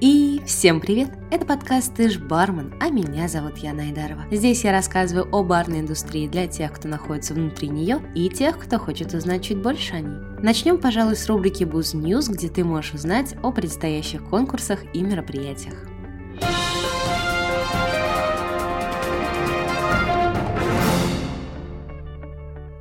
И 0.00 0.40
всем 0.46 0.80
привет! 0.80 1.10
Это 1.30 1.44
подкаст 1.44 1.94
«Ты 1.94 2.08
ж 2.08 2.18
бармен», 2.18 2.74
а 2.80 2.88
меня 2.88 3.28
зовут 3.28 3.58
Яна 3.58 3.82
Айдарова. 3.82 4.24
Здесь 4.30 4.64
я 4.64 4.72
рассказываю 4.72 5.28
о 5.30 5.42
барной 5.42 5.80
индустрии 5.80 6.26
для 6.26 6.46
тех, 6.46 6.72
кто 6.72 6.88
находится 6.88 7.34
внутри 7.34 7.68
нее, 7.68 8.00
и 8.14 8.30
тех, 8.30 8.58
кто 8.58 8.78
хочет 8.78 9.12
узнать 9.12 9.44
чуть 9.44 9.60
больше 9.60 9.96
о 9.96 10.00
ней. 10.00 10.18
Начнем, 10.42 10.78
пожалуй, 10.78 11.16
с 11.16 11.26
рубрики 11.28 11.64
«Буз 11.64 11.94
News, 11.94 12.32
где 12.32 12.48
ты 12.48 12.64
можешь 12.64 12.94
узнать 12.94 13.34
о 13.42 13.52
предстоящих 13.52 14.24
конкурсах 14.24 14.80
и 14.94 15.02
мероприятиях. 15.02 15.86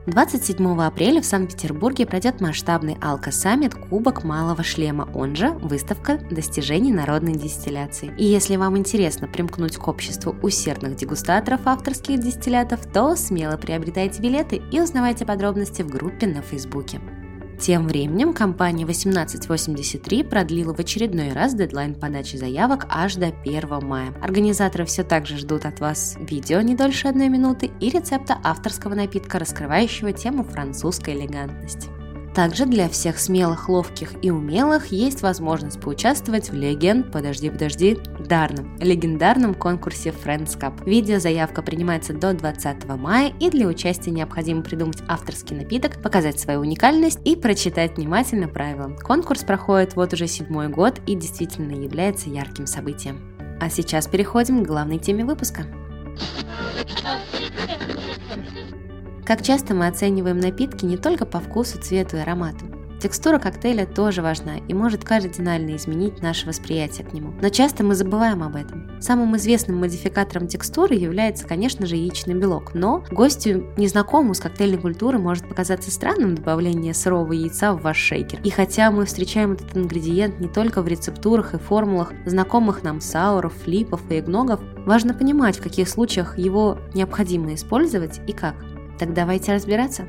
27 0.10 0.82
апреля 0.82 1.22
в 1.22 1.26
Санкт-Петербурге 1.26 2.06
пройдет 2.06 2.42
масштабный 2.42 2.98
Алка-саммит 3.02 3.76
Кубок 3.76 4.24
Малого 4.24 4.64
Шлема, 4.64 5.08
он 5.14 5.36
же 5.36 5.50
выставка 5.50 6.18
достижений 6.32 6.92
народной 6.92 7.34
дистилляции. 7.34 8.14
И 8.18 8.26
если 8.26 8.56
вам 8.56 8.78
интересно 8.78 9.28
примкнуть 9.28 9.78
к 9.78 9.88
обществу 9.88 10.36
усердных 10.42 10.96
дегустаторов 10.96 11.62
авторских 11.66 12.20
дистиллятов, 12.20 12.86
то 12.92 13.16
смело 13.16 13.58
приобретайте 13.58 14.22
билеты 14.22 14.62
и 14.72 14.82
узнавайте 14.82 15.26
подробности 15.26 15.82
в 15.82 15.90
группе 15.90 16.28
на 16.28 16.42
Фейсбуке. 16.42 17.00
Тем 17.60 17.88
временем 17.88 18.34
компания 18.34 18.84
1883 18.84 20.24
продлила 20.24 20.74
в 20.74 20.80
очередной 20.80 21.34
раз 21.34 21.54
дедлайн 21.54 21.94
подачи 21.94 22.38
заявок 22.38 22.88
аж 22.90 23.16
до 23.16 23.34
1 23.44 23.86
мая. 23.86 24.14
Организаторы 24.22 24.86
все 24.86 25.04
так 25.04 25.26
же 25.26 25.38
ждут 25.38 25.66
от 25.66 25.82
вас 25.82 26.16
видео 26.20 26.62
не 26.62 26.76
дольше 26.76 27.10
одной 27.10 27.28
минуты 27.28 27.70
и 27.82 27.90
рецепта 27.90 28.40
авторского 28.46 28.96
напитка, 28.96 29.40
раскрывающего 29.40 30.14
тему 30.14 30.46
французской 30.46 31.16
элегантности. 31.16 31.90
Также 32.34 32.66
для 32.66 32.88
всех 32.88 33.20
смелых, 33.20 33.68
ловких 33.68 34.14
и 34.22 34.32
умелых 34.32 34.94
есть 34.94 35.22
возможность 35.22 35.82
поучаствовать 35.82 36.52
в 36.52 36.54
легенд, 36.54 37.12
подожди, 37.12 37.50
подожди, 37.50 37.98
дарном, 38.30 38.78
легендарном 38.78 39.56
конкурсе 39.56 40.12
Friends 40.12 40.58
Cup. 40.58 40.86
Видеозаявка 40.86 41.62
принимается 41.62 42.14
до 42.14 42.34
20 42.34 42.86
мая 42.86 43.34
и 43.40 43.50
для 43.50 43.68
участия 43.68 44.12
необходимо 44.12 44.62
придумать 44.62 45.04
авторский 45.10 45.58
напиток, 45.58 46.02
показать 46.02 46.40
свою 46.40 46.62
уникальность 46.62 47.20
и 47.26 47.36
прочитать 47.36 47.98
внимательно 47.98 48.48
правила. 48.48 48.96
Конкурс 49.02 49.44
проходит 49.44 49.96
вот 49.96 50.14
уже 50.14 50.28
седьмой 50.28 50.70
год 50.70 51.02
и 51.08 51.16
действительно 51.16 51.74
является 51.74 52.30
ярким 52.30 52.68
событием. 52.68 53.20
А 53.60 53.70
сейчас 53.70 54.08
переходим 54.08 54.64
к 54.64 54.68
главной 54.68 55.00
теме 55.00 55.26
выпуска. 55.26 55.66
Как 59.26 59.42
часто 59.44 59.74
мы 59.74 59.88
оцениваем 59.88 60.40
напитки 60.40 60.86
не 60.86 60.98
только 60.98 61.26
по 61.26 61.40
вкусу, 61.40 61.80
цвету 61.80 62.18
и 62.18 62.20
аромату. 62.20 62.79
Текстура 63.02 63.40
коктейля 63.40 63.86
тоже 63.86 64.22
важна 64.22 64.58
и 64.68 64.74
может 64.74 65.06
кардинально 65.06 65.78
изменить 65.78 66.22
наше 66.22 66.46
восприятие 66.46 67.08
к 67.08 67.14
нему. 67.14 67.34
Но 67.42 67.50
часто 67.50 67.84
мы 67.86 67.96
забываем 67.96 68.44
об 68.44 68.58
этом. 68.58 69.02
Самым 69.02 69.38
известным 69.38 69.80
модификатором 69.80 70.48
текстуры 70.48 70.96
является, 70.96 71.48
конечно 71.48 71.86
же, 71.86 71.96
яичный 71.96 72.34
белок, 72.34 72.74
но 72.74 73.06
гостю, 73.10 73.68
незнакомому 73.78 74.34
с 74.34 74.42
коктейльной 74.42 74.80
культурой, 74.80 75.22
может 75.22 75.48
показаться 75.48 75.92
странным 75.92 76.36
добавление 76.36 76.94
сырого 76.94 77.32
яйца 77.32 77.74
в 77.74 77.82
ваш 77.82 77.98
шейкер. 77.98 78.42
И 78.44 78.50
хотя 78.50 78.92
мы 78.92 79.06
встречаем 79.06 79.54
этот 79.54 79.78
ингредиент 79.78 80.42
не 80.42 80.50
только 80.50 80.82
в 80.82 80.88
рецептурах 80.88 81.54
и 81.54 81.58
формулах 81.58 82.12
знакомых 82.26 82.84
нам 82.84 83.00
сауров, 83.00 83.54
флипов 83.64 84.02
и 84.10 84.20
эгногов, 84.20 84.60
важно 84.86 85.14
понимать, 85.14 85.58
в 85.58 85.64
каких 85.64 85.88
случаях 85.88 86.38
его 86.38 86.78
необходимо 86.94 87.54
использовать 87.54 88.20
и 88.28 88.34
как. 88.34 88.56
Так 88.98 89.14
давайте 89.14 89.54
разбираться. 89.54 90.06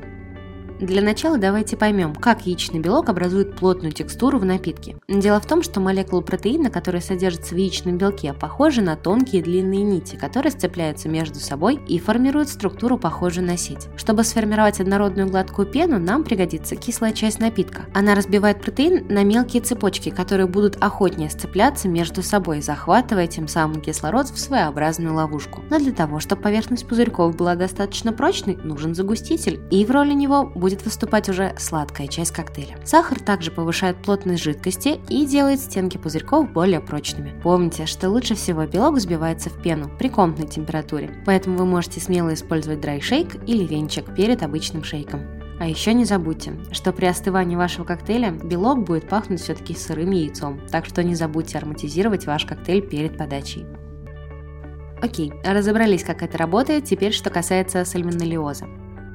Для 0.81 1.03
начала 1.03 1.37
давайте 1.37 1.77
поймем, 1.77 2.15
как 2.15 2.47
яичный 2.47 2.79
белок 2.79 3.07
образует 3.09 3.55
плотную 3.55 3.91
текстуру 3.91 4.39
в 4.39 4.45
напитке. 4.45 4.95
Дело 5.07 5.39
в 5.39 5.45
том, 5.45 5.61
что 5.61 5.79
молекулы 5.79 6.23
протеина, 6.23 6.71
которые 6.71 7.03
содержатся 7.03 7.53
в 7.53 7.57
яичном 7.59 7.99
белке, 7.99 8.33
похожи 8.33 8.81
на 8.81 8.95
тонкие 8.95 9.43
длинные 9.43 9.83
нити, 9.83 10.15
которые 10.15 10.51
сцепляются 10.51 11.07
между 11.07 11.39
собой 11.39 11.79
и 11.87 11.99
формируют 11.99 12.49
структуру, 12.49 12.97
похожую 12.97 13.45
на 13.45 13.57
сеть. 13.57 13.89
Чтобы 13.95 14.23
сформировать 14.23 14.79
однородную 14.79 15.29
гладкую 15.29 15.67
пену, 15.67 15.99
нам 15.99 16.23
пригодится 16.23 16.75
кислая 16.75 17.11
часть 17.11 17.39
напитка. 17.39 17.83
Она 17.93 18.15
разбивает 18.15 18.59
протеин 18.59 19.05
на 19.07 19.23
мелкие 19.23 19.61
цепочки, 19.61 20.09
которые 20.09 20.47
будут 20.47 20.77
охотнее 20.81 21.29
сцепляться 21.29 21.89
между 21.89 22.23
собой, 22.23 22.63
захватывая 22.63 23.27
тем 23.27 23.47
самым 23.47 23.81
кислород 23.81 24.29
в 24.29 24.39
своеобразную 24.39 25.13
ловушку. 25.13 25.61
Но 25.69 25.77
для 25.77 25.91
того, 25.91 26.19
чтобы 26.19 26.41
поверхность 26.41 26.87
пузырьков 26.87 27.35
была 27.35 27.53
достаточно 27.53 28.13
прочной, 28.13 28.55
нужен 28.63 28.95
загуститель, 28.95 29.61
и 29.69 29.85
в 29.85 29.91
роли 29.91 30.13
него 30.13 30.45
будет 30.45 30.70
будет 30.71 30.85
выступать 30.85 31.27
уже 31.27 31.53
сладкая 31.57 32.07
часть 32.07 32.31
коктейля. 32.31 32.77
Сахар 32.85 33.19
также 33.19 33.51
повышает 33.51 33.97
плотность 33.97 34.41
жидкости 34.41 34.99
и 35.09 35.25
делает 35.25 35.59
стенки 35.59 35.97
пузырьков 35.97 36.51
более 36.51 36.79
прочными. 36.79 37.37
Помните, 37.41 37.85
что 37.85 38.09
лучше 38.09 38.35
всего 38.35 38.65
белок 38.65 38.95
взбивается 38.95 39.49
в 39.49 39.61
пену 39.61 39.91
при 39.99 40.07
комнатной 40.07 40.47
температуре, 40.47 41.11
поэтому 41.25 41.57
вы 41.57 41.65
можете 41.65 41.99
смело 41.99 42.33
использовать 42.33 42.79
драйшейк 42.79 43.35
или 43.47 43.65
венчик 43.65 44.15
перед 44.15 44.43
обычным 44.43 44.83
шейком. 44.83 45.21
А 45.59 45.67
еще 45.67 45.93
не 45.93 46.05
забудьте, 46.05 46.53
что 46.71 46.93
при 46.93 47.05
остывании 47.05 47.57
вашего 47.57 47.83
коктейля 47.83 48.31
белок 48.31 48.85
будет 48.85 49.09
пахнуть 49.09 49.41
все-таки 49.41 49.75
сырым 49.75 50.11
яйцом, 50.11 50.61
так 50.71 50.85
что 50.85 51.03
не 51.03 51.15
забудьте 51.15 51.57
ароматизировать 51.57 52.25
ваш 52.25 52.45
коктейль 52.45 52.81
перед 52.81 53.17
подачей. 53.17 53.65
Окей, 55.01 55.33
разобрались, 55.43 56.03
как 56.03 56.23
это 56.23 56.37
работает, 56.37 56.85
теперь 56.85 57.11
что 57.11 57.29
касается 57.29 57.83
сальмонеллеза. 57.83 58.67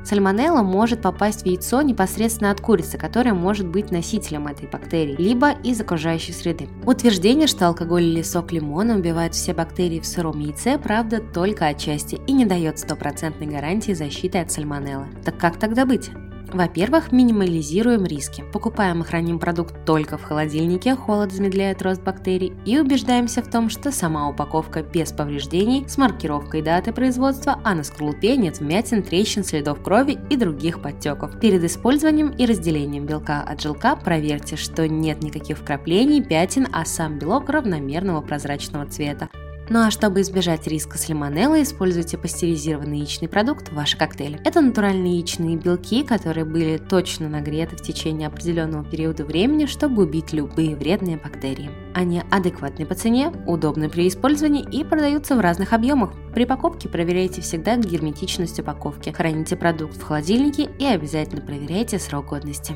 Сальмонелла 0.06 0.62
может 0.62 1.02
попасть 1.02 1.42
в 1.42 1.46
яйцо 1.46 1.82
непосредственно 1.82 2.52
от 2.52 2.60
курицы, 2.60 2.96
которая 2.96 3.34
может 3.34 3.66
быть 3.66 3.90
носителем 3.90 4.46
этой 4.46 4.68
бактерии, 4.68 5.16
либо 5.18 5.50
из 5.50 5.80
окружающей 5.80 6.32
среды. 6.32 6.68
Утверждение, 6.84 7.48
что 7.48 7.66
алкоголь 7.66 8.04
или 8.04 8.22
сок 8.22 8.52
лимона 8.52 8.96
убивают 8.96 9.34
все 9.34 9.52
бактерии 9.52 9.98
в 9.98 10.06
сыром 10.06 10.38
яйце, 10.38 10.78
правда 10.78 11.20
только 11.20 11.66
отчасти 11.66 12.20
и 12.28 12.32
не 12.32 12.46
дает 12.46 12.78
стопроцентной 12.78 13.48
гарантии 13.48 13.92
защиты 13.92 14.38
от 14.38 14.52
сальмонеллы. 14.52 15.08
Так 15.24 15.38
как 15.38 15.58
тогда 15.58 15.84
быть? 15.84 16.10
Во-первых, 16.52 17.12
минимализируем 17.12 18.04
риски. 18.04 18.44
Покупаем 18.52 19.02
и 19.02 19.04
храним 19.04 19.38
продукт 19.38 19.84
только 19.84 20.16
в 20.16 20.22
холодильнике, 20.22 20.94
холод 20.94 21.32
замедляет 21.32 21.82
рост 21.82 22.02
бактерий, 22.02 22.52
и 22.64 22.78
убеждаемся 22.78 23.42
в 23.42 23.50
том, 23.50 23.68
что 23.68 23.90
сама 23.90 24.28
упаковка 24.28 24.82
без 24.82 25.12
повреждений, 25.12 25.88
с 25.88 25.98
маркировкой 25.98 26.62
даты 26.62 26.92
производства, 26.92 27.60
а 27.64 27.74
на 27.74 27.82
скорлупе 27.82 28.36
нет 28.36 28.60
вмятин, 28.60 29.02
трещин, 29.02 29.44
следов 29.44 29.82
крови 29.82 30.18
и 30.30 30.36
других 30.36 30.80
подтеков. 30.80 31.40
Перед 31.40 31.64
использованием 31.64 32.28
и 32.28 32.46
разделением 32.46 33.06
белка 33.06 33.42
от 33.42 33.60
желка 33.60 33.96
проверьте, 33.96 34.56
что 34.56 34.88
нет 34.88 35.22
никаких 35.22 35.58
вкраплений, 35.58 36.22
пятен, 36.22 36.68
а 36.72 36.84
сам 36.84 37.18
белок 37.18 37.48
равномерного 37.50 38.20
прозрачного 38.20 38.86
цвета. 38.86 39.28
Ну 39.68 39.80
а 39.80 39.90
чтобы 39.90 40.20
избежать 40.20 40.68
риска 40.68 40.96
сальмонеллы, 40.96 41.62
используйте 41.62 42.16
пастеризированный 42.16 42.98
яичный 42.98 43.28
продукт 43.28 43.68
в 43.68 43.74
ваши 43.74 43.98
коктейли. 43.98 44.40
Это 44.44 44.60
натуральные 44.60 45.14
яичные 45.14 45.56
белки, 45.56 46.04
которые 46.04 46.44
были 46.44 46.78
точно 46.78 47.28
нагреты 47.28 47.76
в 47.76 47.82
течение 47.82 48.28
определенного 48.28 48.84
периода 48.84 49.24
времени, 49.24 49.66
чтобы 49.66 50.04
убить 50.04 50.32
любые 50.32 50.76
вредные 50.76 51.16
бактерии. 51.16 51.70
Они 51.94 52.22
адекватны 52.30 52.86
по 52.86 52.94
цене, 52.94 53.32
удобны 53.46 53.88
при 53.88 54.06
использовании 54.06 54.64
и 54.70 54.84
продаются 54.84 55.34
в 55.34 55.40
разных 55.40 55.72
объемах. 55.72 56.12
При 56.32 56.44
покупке 56.44 56.88
проверяйте 56.88 57.40
всегда 57.40 57.76
герметичность 57.76 58.60
упаковки, 58.60 59.10
храните 59.10 59.56
продукт 59.56 59.96
в 59.96 60.02
холодильнике 60.02 60.70
и 60.78 60.84
обязательно 60.84 61.42
проверяйте 61.42 61.98
срок 61.98 62.26
годности. 62.26 62.74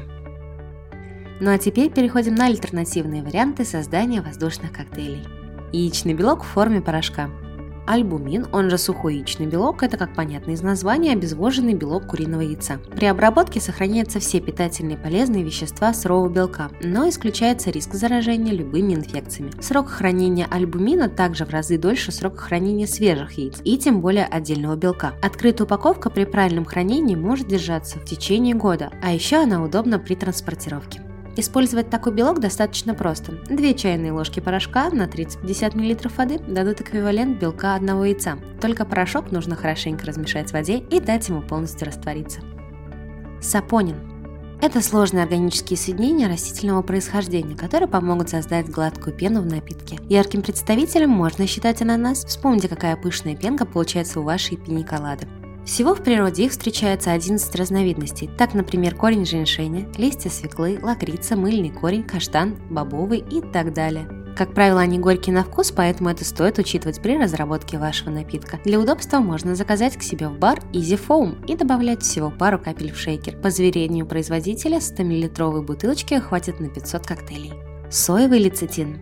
Ну 1.41 1.53
а 1.53 1.59
теперь 1.59 1.91
переходим 1.91 2.35
на 2.35 2.47
альтернативные 2.47 3.23
варианты 3.23 3.65
создания 3.65 4.23
воздушных 4.23 4.73
коктейлей. 4.73 5.40
Яичный 5.73 6.15
белок 6.15 6.43
в 6.43 6.47
форме 6.47 6.81
порошка. 6.81 7.31
Альбумин, 7.87 8.47
он 8.53 8.71
же 8.71 8.79
сухой 8.79 9.17
яичный 9.17 9.47
белок, 9.47 9.83
это, 9.83 9.97
как 9.97 10.15
понятно 10.15 10.53
из 10.53 10.63
названия, 10.63 11.13
обезвоженный 11.13 11.75
белок 11.75 12.07
куриного 12.07 12.43
яйца. 12.43 12.79
При 12.95 13.07
обработке 13.07 13.61
сохраняются 13.61 14.21
все 14.21 14.41
питательные 14.41 14.97
полезные 14.97 15.43
вещества 15.43 15.93
сырого 15.93 16.29
белка, 16.29 16.71
но 16.83 17.09
исключается 17.09 17.71
риск 17.71 17.95
заражения 17.95 18.53
любыми 18.53 18.95
инфекциями. 18.95 19.51
Срок 19.61 19.89
хранения 19.89 20.47
альбумина 20.49 21.09
также 21.09 21.45
в 21.45 21.51
разы 21.51 21.79
дольше 21.79 22.13
срока 22.13 22.39
хранения 22.39 22.87
свежих 22.87 23.33
яиц 23.33 23.61
и 23.65 23.77
тем 23.77 24.01
более 24.01 24.27
отдельного 24.27 24.77
белка. 24.77 25.15
Открытая 25.21 25.67
упаковка 25.67 26.11
при 26.11 26.27
правильном 26.27 26.67
хранении 26.67 27.17
может 27.17 27.49
держаться 27.49 27.99
в 27.99 28.05
течение 28.05 28.55
года, 28.55 28.93
а 29.03 29.13
еще 29.13 29.43
она 29.43 29.65
удобна 29.65 29.99
при 29.99 30.15
транспортировке. 30.15 31.03
Использовать 31.37 31.91
такой 31.91 32.13
белок 32.13 32.41
достаточно 32.41 32.95
просто. 32.95 33.33
2 33.49 33.73
чайные 33.75 34.13
ложки 34.13 34.41
порошка 34.41 34.91
на 34.91 35.05
30-50 35.05 35.77
мл 35.77 36.11
воды 36.17 36.39
дадут 36.39 36.81
эквивалент 36.81 37.39
белка 37.39 37.77
одного 37.77 38.05
яйца. 38.05 38.39
Только 38.61 38.85
порошок 38.85 39.31
нужно 39.31 39.57
хорошенько 39.57 40.07
размешать 40.07 40.51
в 40.51 40.53
воде 40.55 40.79
и 40.79 41.01
дать 41.01 41.29
ему 41.29 41.43
полностью 41.43 41.87
раствориться. 41.87 42.41
Сапонин. 43.41 43.97
Это 44.61 44.83
сложные 44.83 45.23
органические 45.23 45.79
соединения 45.79 46.29
растительного 46.29 46.83
происхождения, 46.83 47.57
которые 47.57 47.89
помогут 47.89 48.29
создать 48.29 48.69
гладкую 48.69 49.17
пену 49.17 49.41
в 49.41 49.47
напитке. 49.47 49.99
Ярким 50.11 50.43
представителем 50.43 51.09
можно 51.09 51.47
считать 51.47 51.81
ананас. 51.81 52.27
Вспомните, 52.27 52.69
какая 52.69 52.97
пышная 52.97 53.35
пенка 53.35 53.65
получается 53.65 54.21
у 54.21 54.25
вашей 54.25 54.59
пиниколады. 54.59 55.27
Всего 55.71 55.95
в 55.95 56.03
природе 56.03 56.47
их 56.47 56.51
встречается 56.51 57.13
11 57.13 57.55
разновидностей. 57.55 58.29
Так, 58.37 58.55
например, 58.55 58.97
корень 58.97 59.25
женьшеня, 59.25 59.87
листья 59.97 60.29
свеклы, 60.29 60.81
лакрица, 60.83 61.37
мыльный 61.37 61.71
корень, 61.71 62.03
каштан, 62.03 62.57
бобовый 62.69 63.21
и 63.21 63.41
так 63.41 63.73
далее. 63.73 64.09
Как 64.37 64.53
правило, 64.53 64.81
они 64.81 64.99
горькие 64.99 65.33
на 65.33 65.45
вкус, 65.45 65.71
поэтому 65.71 66.09
это 66.09 66.25
стоит 66.25 66.59
учитывать 66.59 67.01
при 67.01 67.17
разработке 67.17 67.79
вашего 67.79 68.11
напитка. 68.11 68.59
Для 68.65 68.81
удобства 68.81 69.21
можно 69.21 69.55
заказать 69.55 69.97
к 69.97 70.03
себе 70.03 70.27
в 70.27 70.41
бар 70.41 70.59
Easy 70.73 71.01
Foam 71.01 71.47
и 71.47 71.55
добавлять 71.55 72.03
всего 72.03 72.33
пару 72.33 72.59
капель 72.59 72.91
в 72.91 72.99
шейкер. 72.99 73.37
По 73.37 73.51
заверению 73.51 74.07
производителя 74.07 74.81
100 74.81 75.05
мл 75.05 75.63
бутылочки 75.63 76.19
хватит 76.19 76.59
на 76.59 76.69
500 76.69 77.07
коктейлей. 77.07 77.53
Соевый 77.89 78.41
лецитин. 78.41 78.99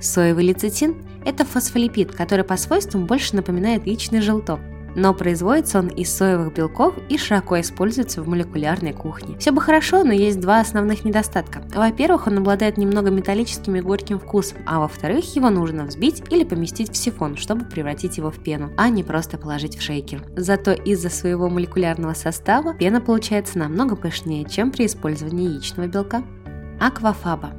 Соевый 0.00 0.44
лецитин– 0.44 1.04
это 1.26 1.44
фосфолипид, 1.44 2.12
который 2.12 2.46
по 2.46 2.56
свойствам 2.56 3.04
больше 3.04 3.36
напоминает 3.36 3.86
яичный 3.86 4.22
желток 4.22 4.60
но 4.98 5.14
производится 5.14 5.78
он 5.78 5.88
из 5.88 6.14
соевых 6.14 6.52
белков 6.52 6.94
и 7.08 7.16
широко 7.16 7.60
используется 7.60 8.22
в 8.22 8.28
молекулярной 8.28 8.92
кухне. 8.92 9.38
Все 9.38 9.52
бы 9.52 9.60
хорошо, 9.60 10.02
но 10.02 10.12
есть 10.12 10.40
два 10.40 10.60
основных 10.60 11.04
недостатка. 11.04 11.62
Во-первых, 11.74 12.26
он 12.26 12.38
обладает 12.38 12.76
немного 12.76 13.10
металлическим 13.10 13.76
и 13.76 13.80
горьким 13.80 14.18
вкусом, 14.18 14.58
а 14.66 14.80
во-вторых, 14.80 15.36
его 15.36 15.50
нужно 15.50 15.84
взбить 15.84 16.22
или 16.30 16.44
поместить 16.44 16.92
в 16.92 16.96
сифон, 16.96 17.36
чтобы 17.36 17.64
превратить 17.64 18.18
его 18.18 18.30
в 18.30 18.42
пену, 18.42 18.70
а 18.76 18.88
не 18.88 19.04
просто 19.04 19.38
положить 19.38 19.78
в 19.78 19.82
шейкер. 19.82 20.22
Зато 20.36 20.72
из-за 20.72 21.10
своего 21.10 21.48
молекулярного 21.48 22.14
состава 22.14 22.74
пена 22.74 23.00
получается 23.00 23.58
намного 23.58 23.94
пышнее, 23.94 24.44
чем 24.44 24.72
при 24.72 24.86
использовании 24.86 25.48
яичного 25.48 25.86
белка. 25.86 26.22
Аквафаба 26.80 27.52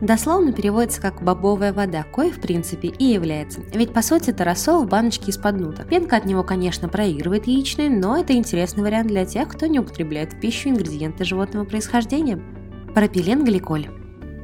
Дословно 0.00 0.52
переводится 0.52 1.00
как 1.00 1.22
«бобовая 1.22 1.72
вода», 1.72 2.02
кое 2.02 2.30
в 2.30 2.40
принципе 2.40 2.88
и 2.88 3.04
является. 3.04 3.60
Ведь 3.72 3.92
по 3.92 4.02
сути 4.02 4.30
это 4.30 4.44
рассол 4.44 4.84
в 4.84 4.88
баночке 4.88 5.30
из-под 5.30 5.58
нута. 5.58 5.84
Пенка 5.84 6.16
от 6.16 6.24
него, 6.24 6.42
конечно, 6.42 6.88
проигрывает 6.88 7.46
яичной, 7.46 7.88
но 7.88 8.18
это 8.18 8.34
интересный 8.34 8.82
вариант 8.82 9.08
для 9.08 9.24
тех, 9.24 9.48
кто 9.48 9.66
не 9.66 9.78
употребляет 9.78 10.32
в 10.32 10.40
пищу 10.40 10.68
ингредиенты 10.68 11.24
животного 11.24 11.64
происхождения. 11.64 12.40
Пропиленгликоль. 12.94 13.88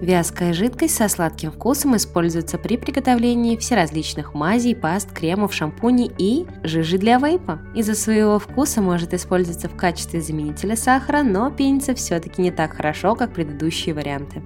Вязкая 0.01 0.55
жидкость 0.55 0.95
со 0.95 1.09
сладким 1.09 1.53
вкусом 1.53 1.95
используется 1.95 2.57
при 2.57 2.79
приготовлении 2.79 3.59
всеразличных 3.59 4.33
мазей, 4.33 4.75
паст, 4.75 5.13
кремов, 5.13 5.53
шампуней 5.53 6.11
и 6.17 6.47
жижи 6.63 6.97
для 6.97 7.19
вейпа. 7.19 7.59
Из-за 7.75 7.95
своего 7.95 8.39
вкуса 8.39 8.81
может 8.81 9.13
использоваться 9.13 9.69
в 9.69 9.77
качестве 9.77 10.23
заменителя 10.23 10.75
сахара, 10.75 11.23
но 11.23 11.51
пенится 11.51 11.95
все-таки 11.95 12.41
не 12.41 12.51
так 12.51 12.73
хорошо, 12.77 13.15
как 13.15 13.35
предыдущие 13.35 13.95
варианты. 13.95 14.43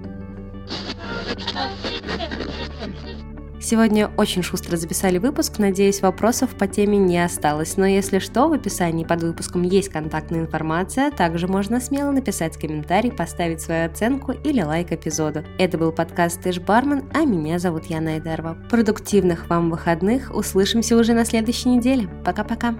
Сегодня 3.65 4.11
очень 4.15 4.43
шустро 4.43 4.77
записали 4.77 5.17
выпуск, 5.17 5.57
надеюсь, 5.57 6.03
вопросов 6.03 6.51
по 6.51 6.67
теме 6.67 6.99
не 6.99 7.17
осталось. 7.17 7.77
Но 7.77 7.87
если 7.87 8.19
что, 8.19 8.47
в 8.47 8.53
описании 8.53 9.05
под 9.05 9.23
выпуском 9.23 9.63
есть 9.63 9.89
контактная 9.89 10.41
информация, 10.41 11.09
также 11.09 11.47
можно 11.47 11.79
смело 11.81 12.11
написать 12.11 12.57
комментарий, 12.57 13.11
поставить 13.11 13.61
свою 13.61 13.87
оценку 13.87 14.33
или 14.33 14.61
лайк 14.61 14.91
эпизоду. 14.91 15.43
Это 15.57 15.79
был 15.79 15.91
подкаст 15.91 16.43
«Ты 16.43 16.51
ж 16.51 16.59
бармен», 16.59 17.09
а 17.15 17.25
меня 17.25 17.57
зовут 17.57 17.85
Яна 17.85 18.13
Айдарова. 18.13 18.55
Продуктивных 18.69 19.49
вам 19.49 19.71
выходных, 19.71 20.29
услышимся 20.35 20.95
уже 20.95 21.13
на 21.13 21.25
следующей 21.25 21.69
неделе. 21.69 22.07
Пока-пока. 22.23 22.75